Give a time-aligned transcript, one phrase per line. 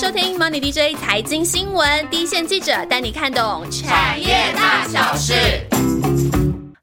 [0.00, 5.34] 收听 Money DJ 财经新闻，第一线记者带你看懂产业大小事。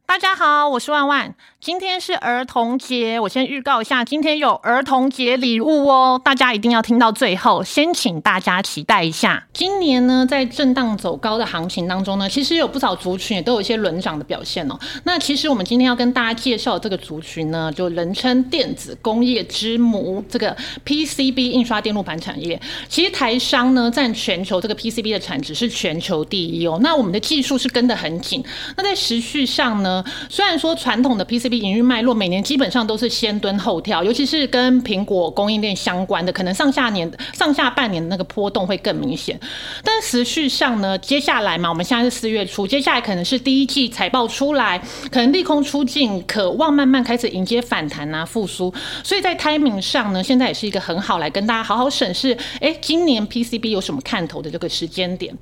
[0.05, 1.33] 大家好，我是万万。
[1.65, 7.63] 今天是儿童节，我先预告一下，今天有儿童节礼物哦，大家一定要听到最后。
[7.63, 14.78] 先请大家期待一下，今年呢，在震荡走高的行情当中呢，其实有不少族群也都有一些轮涨的表现哦。
[15.05, 20.55] 那其实我们今天要跟大家介绍这个族群呢，就人称电子工业之母，这个
[20.86, 22.61] PCB 印刷电路板产业。
[22.88, 26.77] 其实台商呢，占全球这个 PCB 的产值是全球第一哦。
[26.83, 28.46] 那我们的技术是跟得很紧。
[28.77, 39.39] 那在时序上呢，虽然说传统的 PCB 营运脉络每年基本上都是先蹲后跳，尤其是跟苹果供应链相关的，可能上下年、上下半年的那个波动会更明显。
[39.83, 44.77] 但时序上呢，接下来嘛，我们现在是四月初，接下来可能是第一季财报出来，
[45.11, 48.73] 可能利空出尽，渴望慢慢开始迎接反弹啊复苏。
[49.03, 55.35] 所以在 timing 上呢，现在也是一个很好来跟大家好好审视，哎，今年 PCB 有什么看头的这个时间点。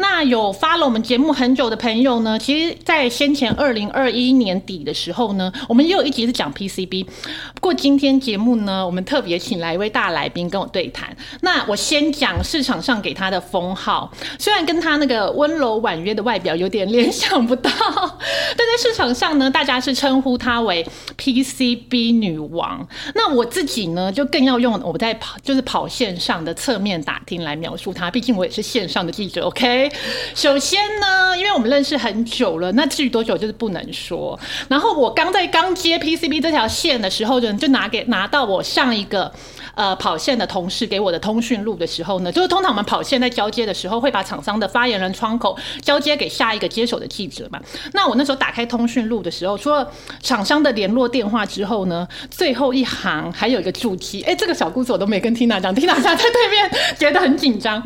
[0.00, 7.04] 那有发了我们节目很久的朋友呢，其实，在先前二零二一年底的时候呢，我们也有一集是讲 PCB。
[7.04, 11.14] 不过今天节目呢，我们特别请来一位大来宾跟我对谈。
[11.40, 14.08] 那我先讲市场上给他的封号，
[14.38, 20.86] 虽然跟他那个温柔婉约的外表有点联想不到，但在市场上呢，大家是称呼他为
[21.16, 22.86] PCB 女王。
[23.16, 29.87] 那我自己呢，就更要用我在跑就是跑线上的侧面打听来描述他，毕竟我也是线上的记者，OK。
[30.34, 34.38] 首先呢，因为我们认识很久了，那至于多久就是不能说。
[34.68, 39.32] 然后我刚在刚接 PCB 这条线的时候，就就拿给拿到我上一个
[39.74, 47.60] 呃跑线的同事给我的通讯录的时候呢，就是通常我们跑线在交接的时候会把厂商的发言人窗口交接给下一个接手的记者嘛。
[47.92, 49.90] 那我那时候打开通讯录的时候，除了
[50.22, 54.22] 厂商的联络电话之后呢，最后一行还有一个注记。
[54.22, 57.82] 哎，这个小故事我都没跟 Tina 讲，Tina 在对面觉得很紧张。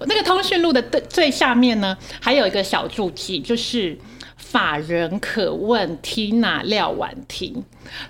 [0.00, 3.98] 那个通讯录的最下面呢，还有一个小注记，就是
[4.50, 7.64] 法人可问 Tina 廖婉婷。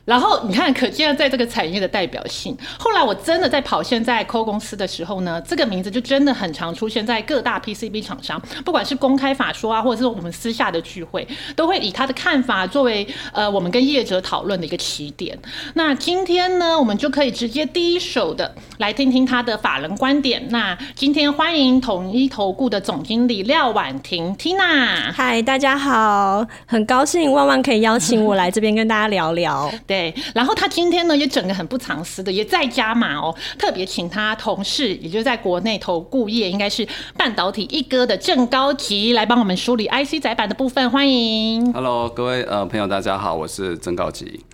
[0.04, 2.56] 然后你看，可见在这个产业的代表性。
[2.78, 11.26] 后来我真的在跑线在 Co 公司的时候呢，这个名字就真的很常出现在各大 PCB 厂商，不管是公开法说啊，或者是我们私下的聚会，
[11.56, 15.38] 都会以他的看法作为呃我们跟业者讨论的一个起点。
[15.74, 20.46] 那今天呢，我们就可以直接第一手的来听听他的法人观点。
[20.50, 25.10] 那今天欢迎统一投顾的总经理廖婉婷 Tina。
[25.12, 26.29] 嗨，大家好，
[26.66, 29.70] 很高兴万万可以邀请我来这边跟大家聊聊。
[29.86, 36.86] 对，然后他今天呢也整个很不藏私的，也在加码哦，特别请他同事，也就是在国内投顾业应该是
[37.16, 41.72] 半导体一哥的郑高吉来帮我们梳理 IC 载板的部分，欢迎。
[41.72, 44.44] Hello，各位呃朋友，大家好，我是郑高吉。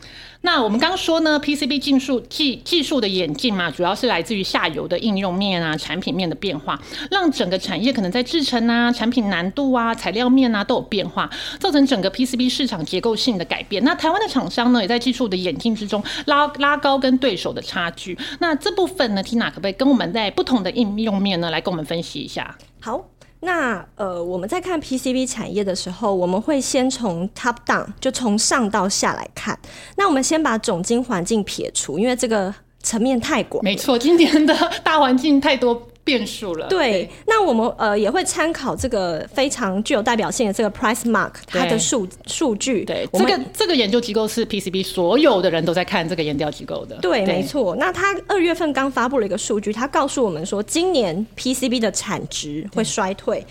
[0.47, 6.81] 那我们刚说呢，PCB 技术技技术的演进嘛，主要是来自于下游的应用面啊、产品面的变化，
[7.11, 13.83] 让整个产业可能在制程啊、产品难度啊、材料面啊都有变化，造成整个 PCB 市场结构性的改变。
[13.83, 18.17] 那台湾的厂商呢，也在技术的演进之中拉拉高跟对手的差距。
[18.39, 22.57] 那这部分呢，Tina 可不可以跟我们在不同的应用面呢，来跟我们分析一下？
[22.81, 23.16] 好。
[23.41, 29.59] 那呃，我们在看 PCB 产业的时候，我们会先从 top down，就从上到下来看。
[29.97, 32.53] 那我们先把总经环境撇除，因为这个
[32.83, 33.63] 层面太广。
[33.63, 35.89] 没错，今天的大环境太多。
[36.07, 36.69] 变数了。
[36.69, 42.85] 对，那我们呃也会参考这个非常具有代表性的这个 Price Mark 它的数数据。
[42.85, 46.97] 对，这个这个研究机构是 PCB 所有的人都在看这个研调机构的。
[46.99, 47.75] 对，没错。
[47.75, 53.45] 那它二月份刚发布了一个数据，它告诉我们说，今年 PCB 的产值会衰退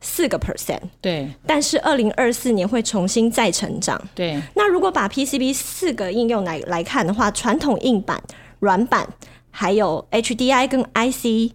[0.00, 0.80] 四个 percent。
[1.00, 4.02] 对，但是二零二四年会重新再成长。
[4.12, 4.42] 对。
[4.56, 8.20] 那如果把 PCB 四个应用来来看的话，传统硬板、
[8.58, 9.08] 软板，
[9.52, 11.52] 还有 HDI 跟 IC。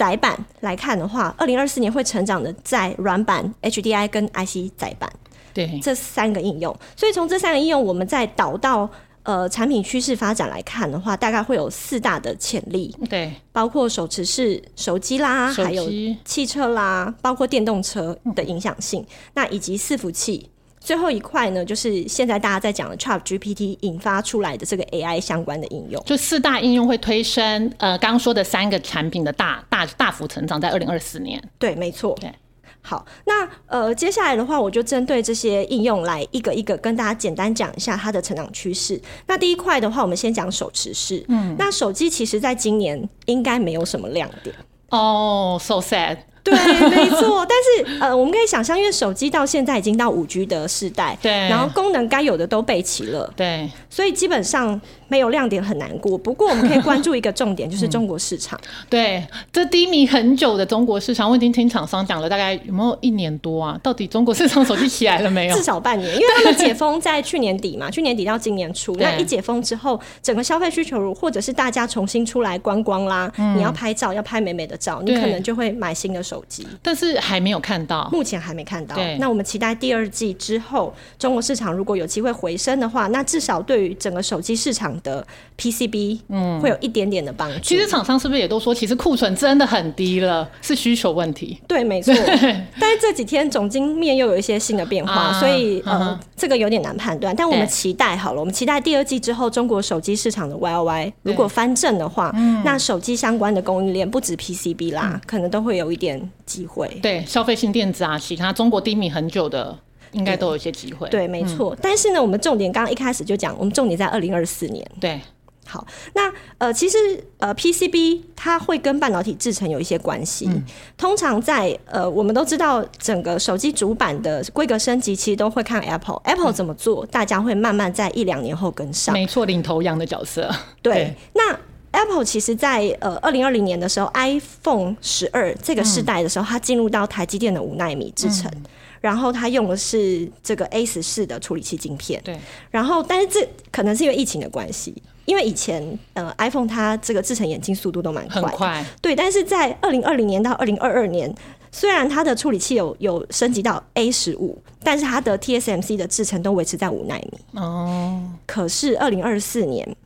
[0.00, 5.12] 载板来看的话，二零二四年会成长的在软板、HDI 跟 IC 载板，
[5.52, 6.74] 对这三个应用。
[6.96, 8.88] 所以从这三个应用，我们再导到
[9.24, 12.96] 呃产品趋势发展来看的话，大概会有四大的潜力。
[13.10, 15.86] 对，包括手持式手机啦，还有
[16.24, 19.04] 汽车啦，包括电动车的影响性，
[19.34, 20.48] 那以及伺服器。
[20.80, 31.42] 最后一块呢，就是现在大家在讲的 Chat GPT 引发出来的这个 AI 相关的应用，就四大应用会推升呃刚刚说的三个产品的大大大幅成长，在二零二四年。
[31.58, 32.16] 对，没错。
[32.18, 32.32] 对，
[32.80, 38.98] 好，那呃接下来的话，我就针对这些应用来一个一个跟大家简单讲一下它的成长趋势。
[39.26, 41.22] 那第一块的话，我们先讲手持式。
[41.28, 44.56] 嗯，那手机其实在今年应该没有什么亮点。
[44.88, 46.16] 哦，so sad。
[46.44, 46.54] 对，
[46.88, 47.46] 没错。
[47.48, 54.80] 但是呃，我们可以想象，因为手机到现在已经到五 G 的时代，对然后功能该有的都备齐了，对，所以基本上
[55.10, 56.16] 没有亮点很难过。
[56.16, 58.58] 不过我们可以关注一个重点， 就是中国市场。
[58.88, 59.22] 对，
[59.52, 63.78] 这低迷很久的中国市场，我已经听厂商讲了，大概有没有一年多啊？
[63.82, 65.62] 到底中国市场手机起来了没有至？
[65.62, 76.66] 少半年，因为他们解封在去年底嘛， 去年底到今年初，那一解封之后，整个消费需求或者是大家重新出来观光啦，你要拍照，要拍美美的照，你可能就会买新的手机。
[76.82, 78.08] 但是还没有看到。
[78.12, 79.16] 目前还没看到对。
[79.18, 85.26] 那我们期待第二季之后，中国市场如果有机会回升的话，那至少对于整个手机市场的
[85.58, 87.58] PCB，嗯，会有一点点的帮助。
[87.60, 91.58] 其实厂商是不是也都说，其实库存真的很低了，是需求问题？
[91.66, 92.14] 对，没错。
[92.78, 97.34] 但是这几天总经面又有一些新的变化，啊所以呃嗯，这个有点难判断。
[97.34, 106.88] 但我们期待好了，我们期待第二季之后，中国手机市场的 Y O Y 如果翻正的话，嗯那手机相关的供应链不止 PCB 啦，可能都会有一点机会。
[107.02, 109.78] 对，消费性电子啊，其他中国低迷很久的，
[110.12, 111.08] 应该都有一些机会。
[111.08, 111.76] 对，没错。
[111.80, 114.84] 但是呢，我们重点刚刚一开始就讲，我们重点在二零二四年。
[115.00, 115.20] 对
[115.66, 116.96] 好，那呃，其实
[117.38, 120.46] 呃，PCB 它会跟半导体制成有一些关系。
[120.48, 120.64] 嗯
[120.96, 126.20] 通常在呃，我们都知道整个手机主板的规格升级，其实都会看 Apple。
[126.24, 129.12] Apple 怎么做，大家会慢慢在一两年后跟上。
[129.12, 130.50] 没错，领头羊的角色。
[130.82, 131.56] 对，对那
[131.92, 138.50] Apple 其实在呃二零二零年的时候，iPhone 十二这个世代的时候，它进入到台积电的五纳米制程。
[139.00, 142.38] 然后它用的是这个 A 十四的处理器晶片，对，
[142.70, 144.94] 然后但是这可能是因为疫情的关系，
[145.24, 148.84] 因为以前呃 iPhone 它这个制成眼镜速度都蛮快快。
[149.00, 151.34] 对，但是在二零二零年到二零二二年，
[151.72, 157.32] 虽然它的处理器有有升级到 A 十五，但是它的 TSMC 的制程都维持在五纳米。
[157.54, 159.96] 哦，可是二零二四年，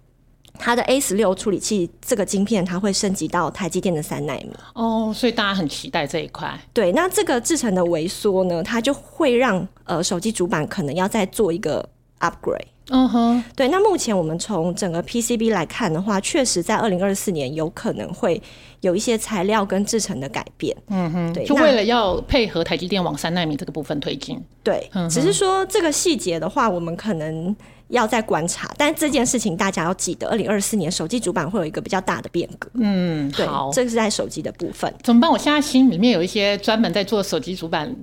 [0.59, 4.53] 它的 A 十六处理器这个晶片它会升级到台积电的三纳米。
[4.75, 6.59] 哦，所以大家很期待这一块。
[6.73, 11.89] 对，那这个制程的微缩呢，它就会让呃手机主板可能要再做一个
[12.21, 12.67] upgrade。
[12.91, 18.41] 嗯哼，对，那目前我们从整个 PCB 来看的话，确实在二零二四年有可能会
[18.83, 20.77] 有一些材料跟制成的改变。
[20.89, 24.39] 嗯哼，对，就为了要配合台积电往三纳米这个部分推进。
[24.63, 27.57] 对，只是说这个细节的话，我们可能
[27.89, 28.73] 要再观察。
[28.77, 32.71] 但这件事情大家要记得，二零二四年手机主板会有一个比较大的变革。
[32.75, 34.93] 嗯，对好，，这个是在手机的部分。
[35.03, 35.31] 怎么办？
[35.31, 37.95] 我现在心里面有一些专门在做手机主板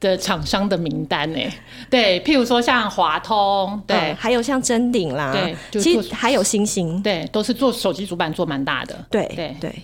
[0.00, 1.38] 的厂商的名单呢。
[1.88, 5.32] 对，譬如说像华通，对、嗯还有像真鼎啦，
[5.70, 9.04] 对其实还有星星，对，都是做手机主板做蛮大的。
[9.10, 9.74] 对对对。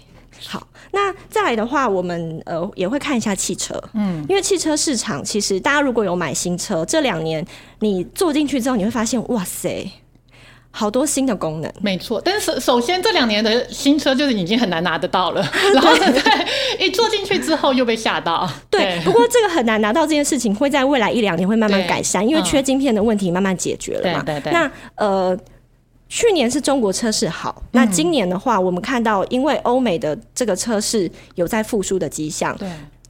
[0.46, 7.44] 好，那再来的话，我们呃也会看一下汽车，嗯，因为汽车市场其实大家如果有买新车，这两年
[7.81, 9.90] 你坐进去之后，你会发现，哇塞，
[10.70, 11.73] 好多新的功能。
[11.81, 15.43] 没错，但是首首先这两年的新车就是已经很难拿得到了，
[15.75, 18.49] 然后对一坐进去之后又被吓到。
[18.70, 24.23] 对，不过这个很难拿到这件事情，会在未来一两年会慢慢改善，因为嗯缺晶片的问题慢慢解决了嘛。
[24.23, 25.37] 对对对那呃。
[26.08, 32.69] 去年是中国车市好，那今年的话，我们看到因为欧美的这个车市有在复苏的迹象，对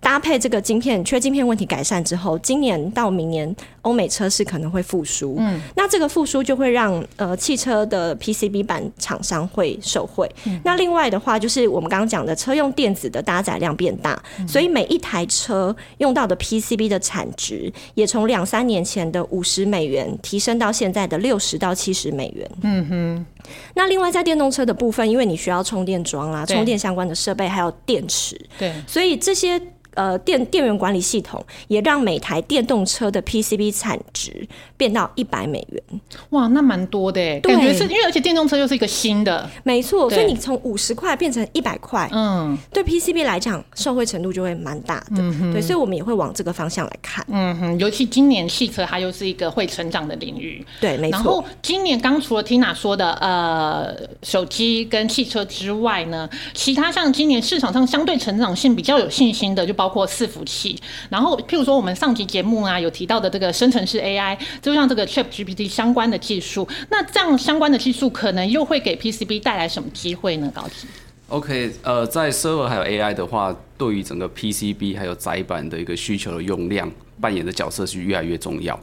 [0.09, 5.37] 搭配这个晶片缺晶片问题改善之后，今年到明年欧美车市可能会复苏。
[5.39, 10.27] 嗯，那这个复苏就会让呃汽车的 PCB 板厂商会受惠。
[10.65, 22.51] 那另外的话，就是我们刚刚讲的车用电子的搭载量变大，所以每一台车用到的 PCB 的产值也从两三年前的五十美元提升到现在的六十到七十美元。
[22.63, 23.27] 嗯哼。
[23.75, 29.61] 那另外在电动车的部分，因为你需要充电桩啦、对充电相关的设备，还有电池，对所以这些
[29.99, 35.83] 呃电电源管理系统也让每台电动车的 PCB 产值变到一百美元。
[36.31, 45.17] 哇，那蛮多的感觉是因为而且电动车又是一个新的，没错，所以你从五十块变成一百块，嗯对 PCB 来讲受惠程度就会蛮大的。
[45.53, 47.27] 对，所以我们也会往这个方向来看。
[47.29, 50.65] 嗯哼，尤其今年汽车它又是一个会成长的领域。
[50.81, 51.45] 对，没然后错。
[51.61, 60.79] 今年刚除了 Tina 说的呃手机跟汽车之外呢，其他像今年市场上相对成长性比较有信心的，就包包括伺服器。
[61.09, 70.53] 然后譬如说我们上集节目啊有提到的这个生成式 AI，就像这个 Chat GPT 相关的技术，那这样相关的技术可能又会给 PCB 带来什么机会呢？
[70.55, 70.87] 高级
[71.29, 78.79] ？OK，呃，在 server 还有 AI 的话，对于整个 PCB 还有载板的一个需求的用量扮演的角色是越来越重要。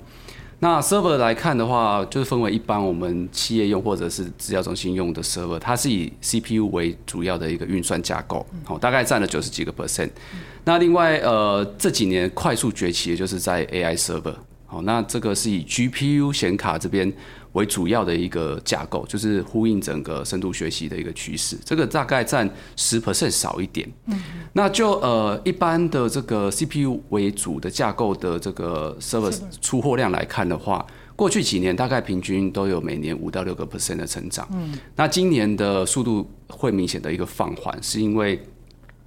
[0.59, 10.09] 那 server 来看的话，就是分为一般我们企业用或者是资料中心用的 server，它是以 CPU 为主要的一个运算架构，好、大概占了九十几个 percent。
[10.65, 14.33] 那另外，呃，这几年快速崛起的就是在 AI server，
[14.65, 17.13] 好、那这个是以 GPU 显卡这边
[17.51, 21.55] 为主要的一个架构，就是呼应整个深度学习的一个趋势。
[21.63, 23.87] 这个大概占十 percent 少一点。
[24.07, 24.19] 嗯，
[24.53, 29.31] 那就呃一般的这个 CPU 为主的架构的这个 server
[29.61, 30.83] 出货量来看的话，
[31.15, 34.47] 过去几年大概平均都有每年五到六个 percent 的成长。
[34.51, 38.43] 嗯，那今年的速度会明显的一个放缓，是因为。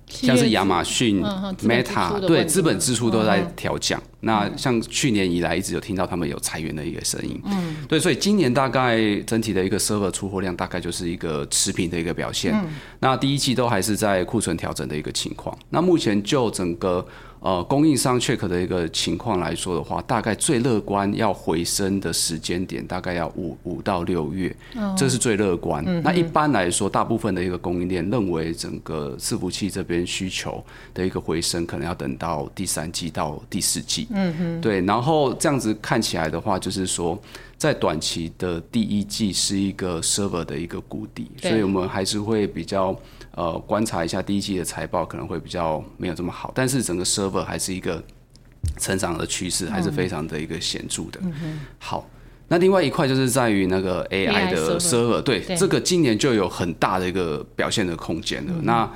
[0.08, 1.22] 像是亚马逊、
[1.62, 4.02] Meta，对资本支出都在调降。
[4.20, 7.40] 那像去年以来一直有听到他们有裁员的一个声音。
[7.44, 12.54] 嗯，对，所以今年大概整体的一个 server 出货量大概就是一个持平的一个表现。
[12.98, 15.56] 那第一季都还是在库存调整的一个情况。
[15.70, 17.06] 那目前就整个。
[17.40, 24.54] 呃，供应商 check 的一个情况来说的话，大概最乐观要回升的时间点，大概要五五到六月，
[24.96, 25.84] 这是最乐观。
[26.02, 34.08] 那一般来说，大部分的一个供应链认为，整个伺服器这边需求的一个回升，可能要等到第三季到第四季。
[34.10, 34.80] 嗯哼，对。
[34.82, 37.16] 然后这样子看起来的话，就是说，
[37.58, 42.98] 在短期的第一季是一个 server 的一个谷底，所以我们还是会比较。
[43.32, 48.02] 呃，观察一下第一季的财报可能会比较没有这么好，但是整个 server 还是一个
[48.78, 51.20] 成长的趋势，还是非常的一个显著的。
[51.78, 52.10] 好，
[52.48, 58.52] 那另外一块就是在于那个 AI 的 server，对这个今年就有很大的一个表现的空间了。
[58.62, 58.90] 那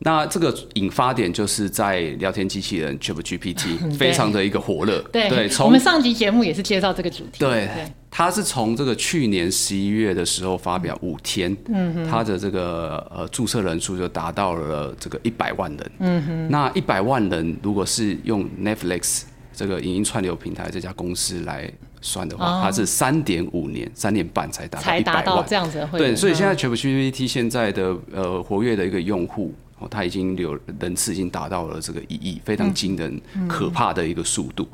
[0.00, 5.00] 那这个引发点就是在聊天机器人 ChatGPT 非常的一个火热。
[5.12, 7.38] 对，我们上集节目也是介绍这个主题。
[7.38, 7.68] 对。
[8.12, 15.90] 它是从这个去年十一月的时候发表五天，嗯它的这个呃注册人数就达到了这个一百万人。
[16.00, 19.22] 嗯哼那一百万人如果是用 Netflix
[19.54, 25.88] 这个影音串流平台这家公司来算的话，它是三点五年、三年半才达到一百万这样子。
[25.92, 29.54] 对，所以现在 ChatGPT 现在的呃活跃的一个用户。
[29.80, 34.68] 哦，它已经有人次已经达到了这个一亿，非常惊人、可怕的一个速度。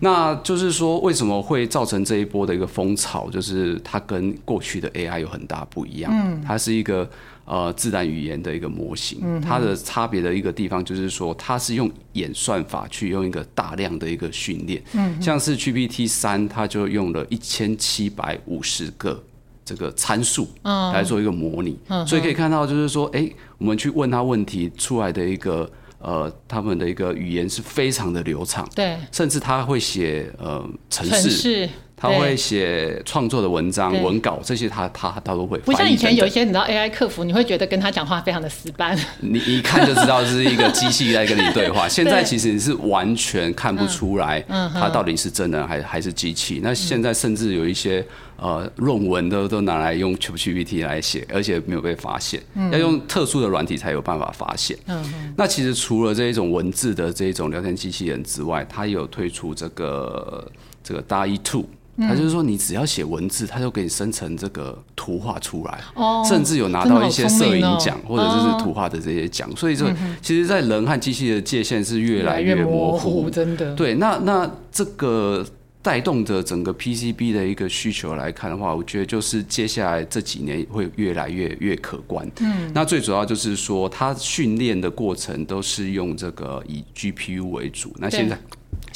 [0.00, 3.30] 那就是说，为什么会造成这一波的一个风潮？
[3.30, 6.42] 就是它跟过去的 AI 有很大不一样。
[6.42, 7.08] 它是一个
[7.44, 9.40] 呃自然语言的一个模型。
[9.42, 14.82] 它的差别的一个地方就是说，它是用演算法去用一个大量的一个训练。
[14.94, 19.22] 嗯，像是 GPT 三，它就用了一千七百五十个。
[19.66, 25.68] 这个参数来做一个模拟，所以可以看到，就是说，哎，我们去问他问题出来的一个
[25.98, 31.68] 呃，他们的一个语言是非常的流畅，对，甚至他会写呃程式。
[31.96, 35.56] 他会写创作的文章、文稿，这些他他他都会。
[35.60, 38.94] 不像以前有一些你知道 AI 客服，你会觉得跟他讲话非常的死板。
[39.20, 41.88] 你一看就知道是一个机器在跟你对话。
[41.90, 44.42] 现在其实你是完全看不出来，
[44.74, 46.60] 他到底是真人还还是机器。
[46.62, 48.04] 那现在甚至有一些
[48.36, 52.42] 呃论文都都拿来用 ChatGPT 来写，而且没有被发现。
[52.70, 54.76] 要用特殊的软体才有办法发现。
[54.86, 60.46] 嗯那其实除了这一种文字的这一种聊天机器人之外，它有推出这个
[60.84, 61.64] 这个大一 Two。
[61.98, 65.80] 他就是说，你只要写文字，他就给你生成这个图画出来，
[66.28, 69.50] 甚至有拿到一些摄影奖或者就是图画的这些奖。
[69.56, 73.30] 所以说，其实，在人和机器的界限是越来越模糊。
[73.30, 73.74] 真的。
[73.74, 75.42] 对，那那这个
[75.80, 82.30] 带动着整个 PCB 的一个需求来看的话，我觉得就是接下来这几年会越来越越可观。
[82.40, 82.70] 嗯。
[82.74, 87.94] 那最主要就是说，它训练的过程都是用这个以 GPU 为主。
[87.98, 88.38] 那现在。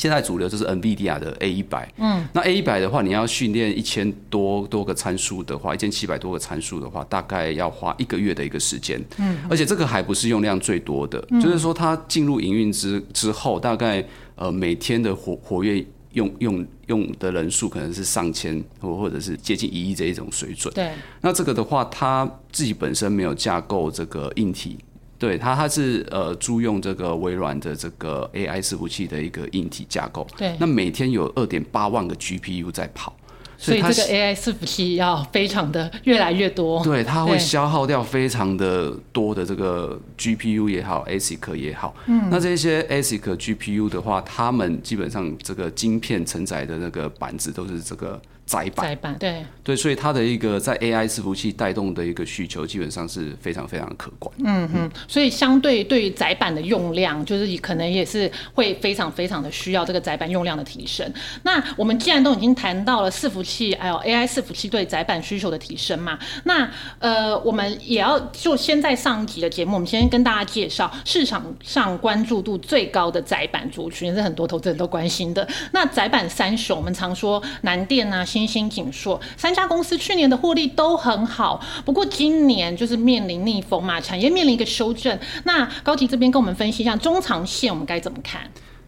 [0.00, 14.02] 现在主流就是 NVIDIA 的 A 一百，嗯，那 A 一百的话，你要训练一千多多个参数的话，一千七百多个参数的话，大概要花一个月的一个时间，嗯，而且这个还不是用量最多的，就是说它进入营运之之后，大概
[14.36, 24.78] 呃每天的活活跃用用用的人数可能是上千或或者是接近一亿这一种水准，对，那这个的话，它自己本身没有架构这个硬体。
[25.20, 30.26] 对它，它是呃租用这个微软的这个 AI 伺服器的一个硬体架构。
[30.38, 33.14] 对，那每天有二点八万个 GPU 在跑，
[33.58, 36.82] 所以这个 AI 伺服器要非常的越来越多。
[36.82, 41.94] 对，它会消耗掉非常的多的这个 GPU 也好，ASIC 也好。
[42.06, 48.18] 嗯，那这些 ASIC GPU 的话，他们基本上这个晶片承载的那个板子都是这个。
[48.50, 54.34] 窄板，窄板，对对，所以它的一个在 AI 伺服器带动的一个需求，基本上是非常非常可观。
[54.44, 61.08] 嗯哼，所以相对对于窄板的用量，就是可能也是会非常非常的需要这个窄板用量的提升。
[61.44, 75.46] 那我们既然都已经谈到了伺服器，还有 AI 伺服器对窄板需求的提升嘛，那呃，我们也要就先在上一集的节目，我们先跟大家介绍市场上关注度最高的窄板族群，是很多投资人都关心的。
[75.72, 85.18] 那窄板三雄，我们常说南电啊、新新兴、景硕三家公司去年的获利都很好，不过今年就是面临逆风嘛，产业面临一个修正。
[85.44, 88.40] 那高级这边跟我们分析一下中长线我们该怎么看？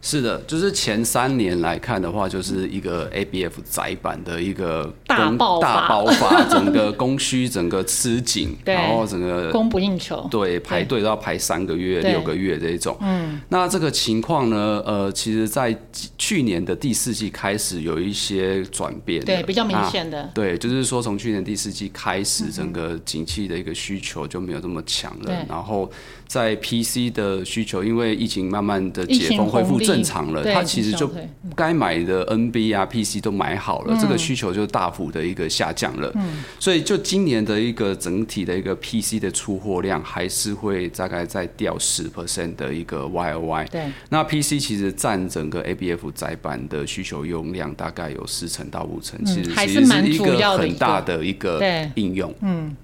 [0.05, 5.63] 是的，就是前三年来看的话，就是一个 ABF 窄版的一个大爆发。
[5.63, 10.27] 大爆发， 整个供需整个吃紧，然后整个供不应求。
[10.29, 12.97] 对排队都要排三个月、六个月这一种。
[13.01, 15.75] 嗯，那这个情况呢，呃，其实在
[16.19, 20.29] 去年的第四季开始有一些转变，对比较明显的。
[20.35, 25.47] 对，就是说从去年第四季开始，整个景气的一个需求就没有这么强了。
[25.49, 25.89] 然后
[26.27, 31.11] 在 PC 的需求，因为疫情慢慢的解封恢复正常了，对它其实就
[31.55, 36.11] 该买的 NB 啊、PC 都买好了，这个需求就大幅的一个下降了。
[36.15, 43.67] 嗯，所以就今年的一个整体的一个 PC 的出货量还是会大概在掉十 percent 的一个 Y O Y。
[43.67, 52.35] 对，那 PC 其实占整个 ABF 载板的需求用量大概有四成到五成，其实其实是蛮一个很大的一个对应用。
[52.41, 52.75] 嗯。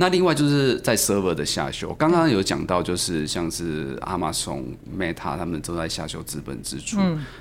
[0.00, 4.62] 那另外就是在 server 的下修，刚刚有讲到，就是像是 Amazon、
[4.96, 6.98] Meta 他们都在下修资本支出。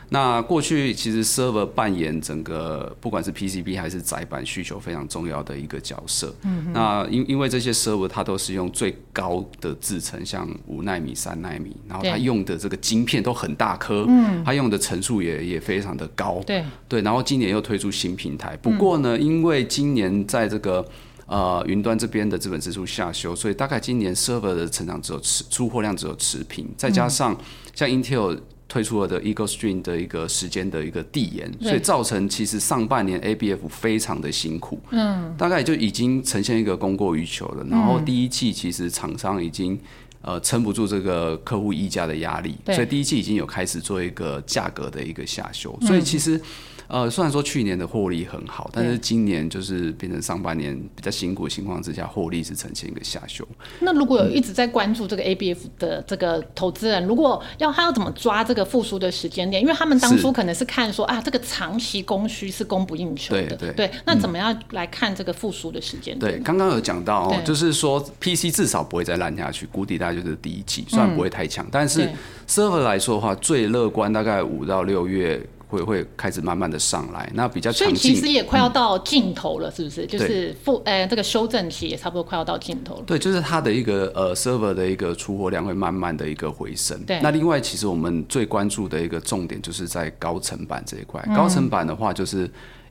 [0.10, 6.34] 那过去其实 server 扮演整个不管是 PCB 还是载板需求非常重要的一个角色。
[6.74, 16.42] 那因因为这些 server 它都是用最高的制程，像五纳米、三纳米，然后它用的这个晶片都很大颗，嗯它用的层数也也非常的高。
[16.48, 20.84] 对，对，然后今年又推出新平台，不过呢，因为今年在这个
[21.28, 27.40] 呃云端这边的资本支出下修，所以大概今年 server 的成长只有持出货量只有持平，再加上
[27.76, 28.40] 像 Intel。
[28.70, 37.66] 推出了的 Eagle Stream 的一个时间的一个递延，所以造成其实上半年 ABF 非常的辛苦，嗯，大概就已经呈现一个供过于求了。
[37.70, 39.80] 然后第一季其实厂商已经
[40.22, 46.40] 呃撑不住这个客户溢价的压力，所以第一季已经有开始做一个价格的一个下修，所以其实。
[46.88, 53.48] 呃，虽然说去年的获利很好，但是今年就是变成上半年比较辛苦的情况之下，获利是呈现一个下修。
[53.80, 59.62] 那如果有一直在关注这个 ABF 的这个投资人，如果要他要怎么抓这个复苏的时间点？
[59.62, 66.32] 因为他们当初可能是看说啊，这个长期供需是供不应求的，对对那怎么样来看这个复苏的时间点？
[66.32, 72.10] 对，刚刚有讲到哦，就是说 PC 至少不会再烂下去，谷底大概就是第一季，虽然不会太强，但是
[72.48, 78.28] server 来说的话，最乐观大概五到六月会会开始慢慢的上来，那比较长所以其实。
[78.28, 80.06] 也快要到尽头了，是不是？
[80.06, 83.04] 就是复呃这个修正期也差不多快要到尽头了。
[83.08, 87.02] 对，就是它的一个呃 server 的一个出货量会慢慢的一个回升。
[87.06, 91.24] 对那另外其实我们最关注的一个重点就是在高层板这一块。
[91.26, 92.48] 嗯高层板的话就是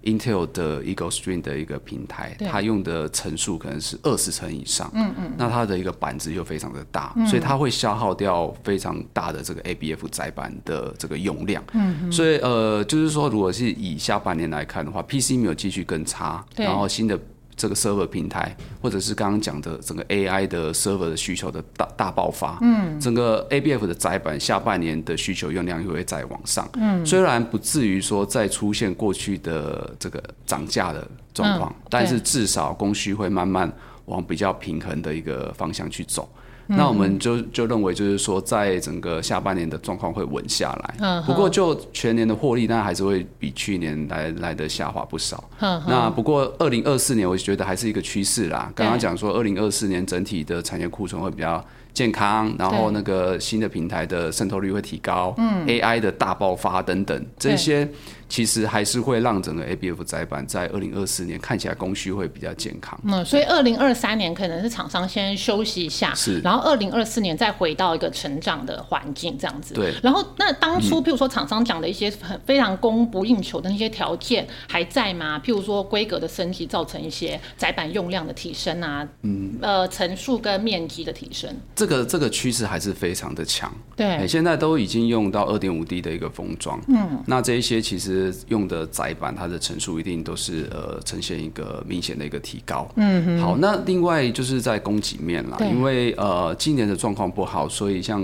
[0.06, 4.90] Intel 的 Eagle Stream 的一个平台，它用的层数可能是二十层以上。
[4.94, 5.32] 嗯嗯。
[5.36, 11.62] 那它的一个板子又非常的大，嗯所以它会消耗掉非常大的这个 ABF 载板的这个用量。
[11.72, 17.18] 嗯所以呃，就是说如果是以下半年来看的话，PC 没有继续更差，然后新的。
[17.56, 31.86] 这个 server 平台，或者是刚刚讲的整个 AI 的 server 的需求的大大爆发，嗯，整个 ABF 的窄板下半年的需求用量又会再往上，嗯，虽然不至于说再出现过去的这个涨价的状况，嗯。
[31.88, 33.72] 但是至少供需会慢慢
[34.04, 36.28] 往比较平衡的一个方向去走。
[36.68, 40.94] 那我们就就认为，就是说，在整个下半年的状况会稳下来。
[41.00, 45.42] 嗯不过就全年的获利，当然还是会比去年来来的下滑不少。
[45.58, 48.70] 哼哼那不过二零二四年，我觉得还是一个趋势啦。
[48.74, 51.64] 刚刚讲说，二零二四年整体的产业库存会比较
[51.96, 57.88] 健康，然后那个新的平台的渗透率会提高，嗯，AI 的大爆发等等，这些
[58.28, 63.00] 其实还是会让整个 ABF 载板在二零二四年看起来供需会比较健康。
[63.04, 69.72] 嗯，所以二零二三年可能是厂商先休息一下，是然后二零二四年再回到一个成长的环境这样子。
[69.72, 75.40] 对然后那当初譬如说厂商讲的一些很非常供不应求的那些条件还在吗？
[75.42, 81.48] 譬如说规格的升级造成一些窄板用量的提升啊，嗯，呃，层数跟面积的提升。
[81.74, 83.72] 这个这个趋势还是非常的强。
[83.94, 84.06] 对。
[84.06, 98.22] 哎，现在都已经用到二点五 D 的一个封装，嗯，那这一些其实用的载板，它的层数一定都是呃呈现一个明显的一个提高，嗯好，那另外就是在供给面啦，因为呃今年的状况不好，所以像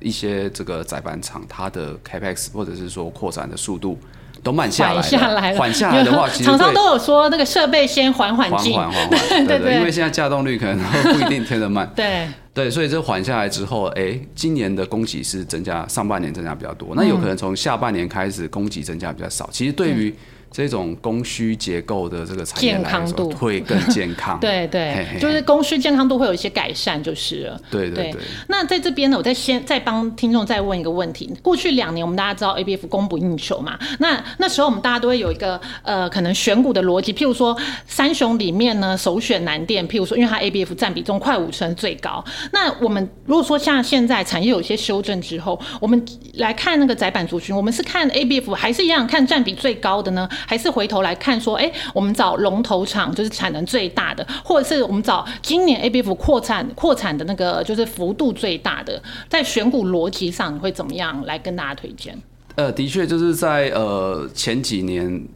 [0.00, 3.98] 一些这个载板厂，它的 capex 或者是说扩展的速度
[4.42, 12.26] 都慢下来缓下来了，缓下来的话，其实厂商都有说那个设备先缓缓缓进，缓缓缓， 对对对因为现在架动率可能不一定推得慢， 对。
[12.54, 19.48] 对，所以这缓下来之后，哎，今年的供给是增加，上半年增加比较多，那有可能从下半年开始供给增加比较少。
[19.50, 20.14] 其实对于
[20.52, 24.38] 这种供需结构的这个产业健康度会更健康。
[24.40, 27.60] 对对嘿嘿，就是供需健康度会有一些改善，就是了。
[27.70, 28.20] 对对对对。
[28.48, 31.32] 那在这边呢，我再先再帮听众再问一个问题。
[31.42, 33.78] 过去两年，我们大家知道 ABF 供不应求嘛？
[33.98, 42.22] 那那时候我们大家都会有一个呃，可能选股的逻辑，譬如说三雄里面呢，首选南电，譬如说，因为它 ABF 占比中快五成最高。
[42.52, 50.28] 那我们如果说像现在产业有一些修正之后，我们来看那个窄板族群，我们是看 ABF 还是一样看占比最高的呢？
[50.46, 62.16] 还是回头来看说，哎、我们找龙头厂就是产能最大的，或者是我们找今年 ABF 扩产扩产的那个就是幅度最大的，在选股逻辑上你会怎么样来跟大家推荐？
[62.54, 65.26] 呃，的确就是在呃前几年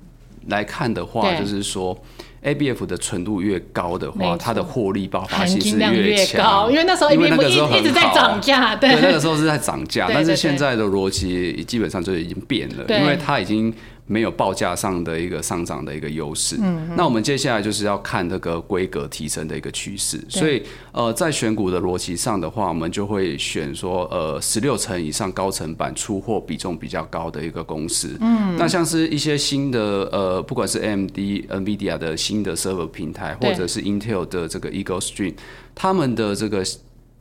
[0.48, 1.96] 来看的话，就是说
[2.44, 8.14] ABF 的纯度越高的话，它的获利爆发性是越强，高，因为那时候 ABF 一一直在好。
[8.14, 13.74] 涨价，对对，那个时候是在涨价，但是现在的逻辑基本上就已经变了，因为它已经
[14.06, 16.56] 没有报价上的一个上涨的一个优势。
[16.60, 28.16] 嗯，那我们接下来就是要看这个规格提升的一个趋势，所以呃，在选股的逻辑上的话，我们就会选说呃十六层以上高层板出货比重比较高的一个公司。
[28.20, 35.34] 嗯，那像是一些新的呃，不管是 AMD、NVIDIA 的新的 server 平台，或者是 Intel 的这个 Eagle Stream，
[35.74, 36.64] 他们的这个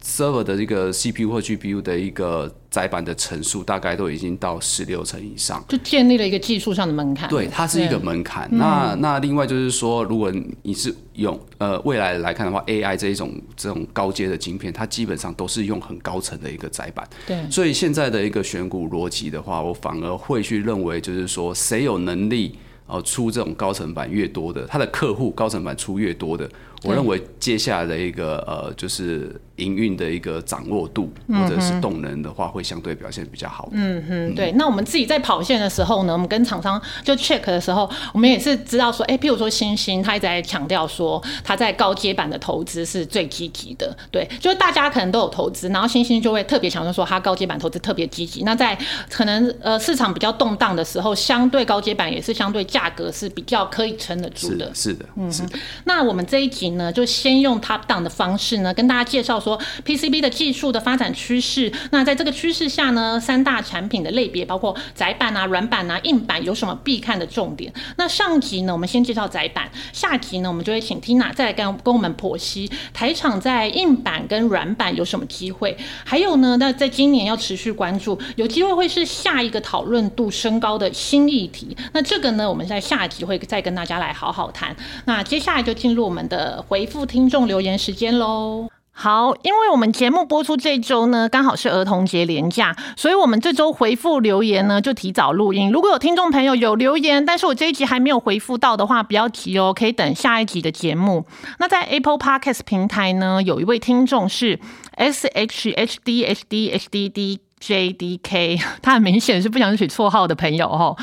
[0.05, 5.65] server 的这个 CPU 或 GPU 的一个载板的层数，大概都已经到十六层以上。
[5.67, 7.27] 就建立了一个技术上的门槛。
[7.27, 8.47] 对，它是一个门槛。
[8.51, 17.07] 那那另外就是说，如果你是用呃未来来看的话，AI 这一种这种高阶的晶片，它基本上都是用很高层的一个载板。
[17.25, 22.59] 对所以现在的一个选股逻辑的话，我反而会去认为，就是说谁有能力。
[22.87, 26.47] 呃，出这种高层板越多的，他的客户高层板出越多的，
[26.83, 33.69] 我认为接下来的一个呃，就是营运的一个掌握度或者是动能的话，会相对表现比较好。
[33.71, 34.51] 嗯嗯，对。
[34.53, 48.43] 那我们自己在跑线的时候呢，我们跟厂商就 check 的时候，我们也是知道说，哎、譬如说星星，他一直在强调说他在高阶版的投资是最积极的，对，就是大家可能都有投资，然后星星就会特别强调说他高阶版投资特别积极。
[48.43, 48.77] 那在
[49.09, 55.05] 可能呃市场比较动荡的时候，相对高阶版也是相对价格是比较可以撑得住的是的，。
[55.05, 55.59] 是的，是的。
[55.85, 61.71] 那我们这一集呢，就先用 top down 的方式呢，跟大家介绍说 PCB 的技术的发展趋势。
[61.91, 67.71] 那在这个趋势下呢，三大产品的类别，包括窄板啊、软板啊、硬板，有什么必看的重点？
[67.97, 75.77] 那上集呢，我们先介绍窄板，下集呢，我们就会请 Tina 再来跟跟我们剖析台厂在硬板跟软板有什么机会。
[76.03, 81.77] 还有呢，那在今年要持续关注，有机会会是下一个讨论度升高的新议题。
[81.93, 84.75] 那这个呢，我们在下集会再跟大家来好好谈。
[85.05, 88.67] 那接下来就进入我们的回复听众留言时间喽。
[88.97, 95.69] 好，因为我们节目播出这周呢，刚好是儿童节连假，所以我们这周回复留言呢就提早录音。
[95.69, 101.25] 如果有听众朋友有留言，但是我这一集还没有回复到的话，不要急哦，可以等下一集的节目。
[101.59, 104.57] 那在 Apple Podcast 平台呢，有一位听众是
[104.93, 110.95] S H H D H D H D D J D K，他很明显是不想取绰号的朋友哦。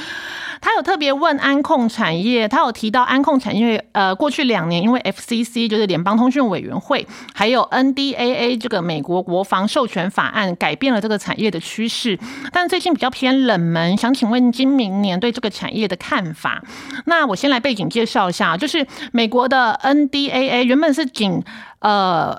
[0.63, 12.17] 他有特别问安控产业，他有提到安控产业，呃，过去两年因为 FCC 就是联邦通讯委员会，还有 NDAA 这个美国国防授权法案改变了这个产业的趋势，
[12.53, 16.63] 但最近比较偏冷门，想请问今明年对这个产业的看法？
[17.07, 21.43] 那我先来背景介绍一下，就是美国的 NDAA 原本是仅
[21.83, 22.39] 呃，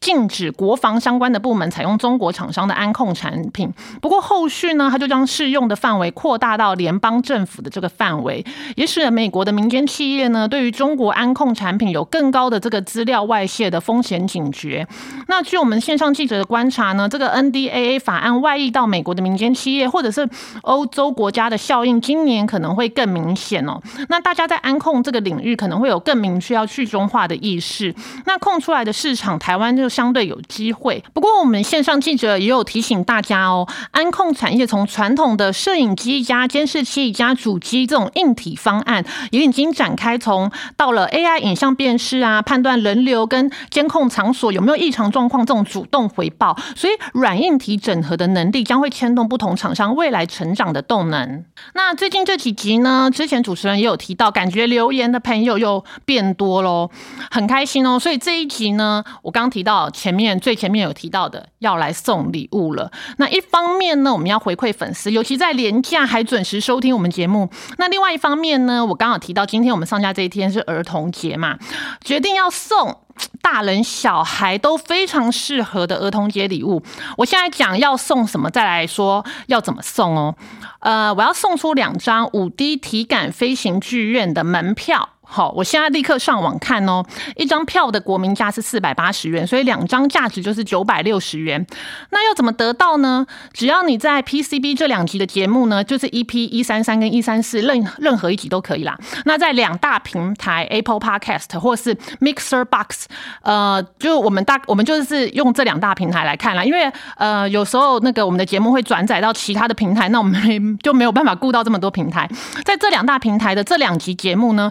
[0.00, 3.72] 禁止国防相关的部门采用中国厂商的安控产品。
[4.02, 14.84] 不过后续呢，它就将适用的范围扩大到联邦政府的这个范围，也使得美国的民间企业呢，对于中国安控产品有更高的这个资料外泄的风险警觉。
[15.28, 20.28] 那据我们线上记者的观察呢，这个 NDAA 法案外溢到美国的民间企业或者是
[20.62, 23.80] 欧洲国家的效应，今年可能会更明显哦。
[24.08, 27.94] 那大家在安控这个领域可能会有更明确要去中化的意识。
[28.26, 31.02] 那空出来的市场，台湾就相对有机会。
[31.12, 46.56] 不过我们线上记者也有提醒大家哦，安控产业从传统的摄影机加监视器加主机这种硬体方案，也已经展开从到了 AI 影像辨识啊，判断人流跟监控场所有没有异常状况这种主动回报。
[46.74, 51.44] 所以软硬体整合的能力将会牵动不同厂商未来成长的动能。
[51.74, 56.90] 那最近这几集呢，之前主持人也有提到，感觉留言的朋友又变多喽，
[57.30, 57.98] 很开心哦。
[57.98, 62.90] 所以这一集呢，我刚提到前面最前面有提到的，要来送礼物了。
[63.18, 67.50] 那一方面呢，我们要回馈粉丝，尤其在廉价还准时收听我们节目。
[67.78, 71.58] 那另外一方面呢，我刚好提到今天我们上架这一天是儿童节嘛，
[72.02, 73.00] 决定要送。
[73.42, 76.82] 大人小孩都非常适合的儿童节礼物，
[77.18, 80.34] 我现在讲要送什么，再来说要怎么送哦。
[80.78, 85.10] 呃，我要送出两张五 D 体感飞行剧院的门票。
[85.32, 87.04] 好，我现在立刻上网看哦。
[87.36, 91.64] 一张票的国民价是四百八十元，所以两张价值就是九百六十元。
[92.10, 93.24] 那要怎么得到呢？
[93.52, 98.98] 只要你在 PCB 这两集的节目呢，就是 EP 一三三跟一三四，任任何一集都可以啦。
[99.24, 103.06] 那在两大平台 Apple Podcast 或是 Mixer Box，
[103.42, 106.64] 呃，就我们大我们就是用这两大平台来看啦。
[106.64, 112.28] 因为呃，有时候那个我们的节目会转载到其他的平台，那我们就没有办法顾到这么多平台。
[112.64, 114.68] 在这两大平台的这两集节目呢，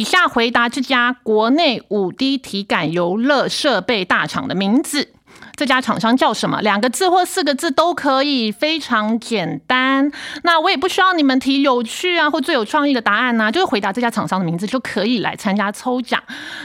[0.00, 5.12] 以下回答这家国内五 D 体感游乐设备大厂的名字。
[5.60, 6.58] 这家厂商叫什么？
[6.62, 10.10] 两个字或四个字都可以，非常简单。
[10.42, 16.18] 那我也不需要你们提有趣啊或最有创意的答案呐，就是回答这家厂商的名字就可以来参加抽奖。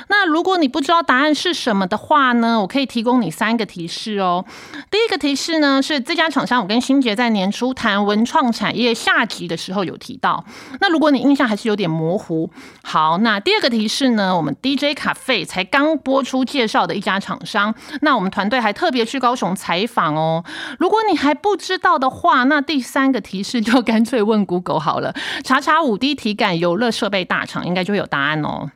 [0.07, 4.45] 那如果你不知道答案是什么的话呢，我可以提供你三个提示哦。
[4.89, 10.45] 第一个提示呢是这家厂商，我跟新杰在年初谈文创产业下集的时候有提到。
[10.79, 12.49] 那如果你印象还是有点模糊，
[12.81, 18.84] 好，那第二个提示呢，我们 DJ 卡费才刚播出介绍的一家厂商，那我们团队还特。
[18.85, 20.43] 特别去高雄采访哦。
[20.77, 25.11] 如果你还不知道的话，那第三个提示就干脆问 Google 好了，
[25.43, 28.69] 查查五 D 体感游乐设备大厂，应该就有答案哦。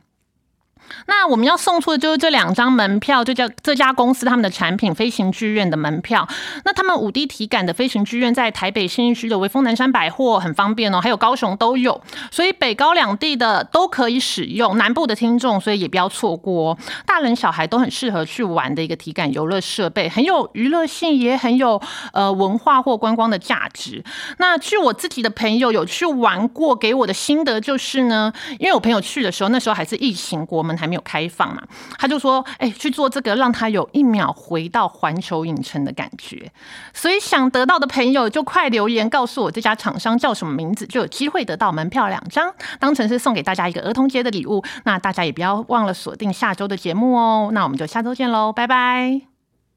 [1.06, 6.26] 那我们要送出的就是这两张门票，就叫这家公司他们的产品飞行剧院的门票。
[6.64, 14.76] 那他们五 D 体感的飞行剧院在台北新义区的微风南山百货很方便哦，还有高雄都有，所以北高两地的都可以使用。
[14.78, 21.80] 南部的听众，所以也不要错过哦，大人小孩都很适合去玩的一个体感游乐设备，很有娱乐性，也很有
[22.12, 24.02] 呃文化或观光的价值。
[24.38, 31.62] 那据我自己的朋友有去玩过，给我的心得就是呢，因为我朋友去的时候，那时候还是疫情，国门还没有开放嘛，
[31.98, 36.50] 他就说：“哎，去做这个，让他有一秒回到环球影城的感觉。”
[36.92, 44.62] 所以想得到的朋友就快留言告诉我这家厂商叫什么名字，就有机会得到门票两张，当成是送给大家一个儿童节的礼物。
[44.84, 47.50] 那大家也不要忘了锁定下周的节目哦。
[47.52, 49.29] 那我们就下周见喽，拜拜。